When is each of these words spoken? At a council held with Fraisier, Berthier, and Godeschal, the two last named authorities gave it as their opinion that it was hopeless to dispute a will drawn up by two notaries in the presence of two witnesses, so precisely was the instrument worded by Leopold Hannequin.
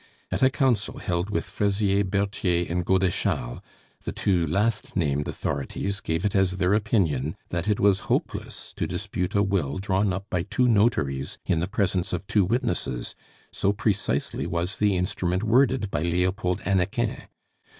At 0.31 0.41
a 0.41 0.49
council 0.49 0.97
held 0.97 1.29
with 1.29 1.45
Fraisier, 1.45 2.03
Berthier, 2.03 2.65
and 2.67 2.83
Godeschal, 2.83 3.61
the 4.03 4.11
two 4.11 4.47
last 4.47 4.95
named 4.95 5.27
authorities 5.27 5.99
gave 5.99 6.25
it 6.25 6.35
as 6.35 6.53
their 6.53 6.73
opinion 6.73 7.35
that 7.49 7.67
it 7.67 7.79
was 7.79 7.99
hopeless 8.09 8.73
to 8.77 8.87
dispute 8.87 9.35
a 9.35 9.43
will 9.43 9.77
drawn 9.77 10.11
up 10.11 10.25
by 10.31 10.41
two 10.41 10.67
notaries 10.67 11.37
in 11.45 11.59
the 11.59 11.67
presence 11.67 12.13
of 12.13 12.25
two 12.25 12.43
witnesses, 12.45 13.13
so 13.51 13.71
precisely 13.73 14.47
was 14.47 14.77
the 14.77 14.97
instrument 14.97 15.43
worded 15.43 15.91
by 15.91 16.01
Leopold 16.01 16.61
Hannequin. 16.61 17.17